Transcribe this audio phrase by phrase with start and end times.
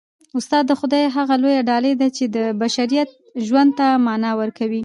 [0.39, 3.09] استاد د خدای هغه لویه ډالۍ ده چي د بشریت
[3.47, 4.79] ژوند ته مانا ورکوي.